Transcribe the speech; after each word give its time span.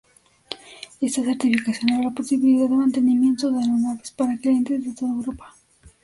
Esta 0.99 1.21
certificación 1.23 1.91
abre 1.91 2.05
la 2.07 2.13
posibilidad 2.15 2.67
de 2.67 2.75
mantenimiento 2.75 3.51
de 3.51 3.59
aeronaves 3.61 4.09
para 4.09 4.35
clientes 4.39 4.83
de 4.83 4.95
toda 4.95 5.11
Europa. 5.11 5.53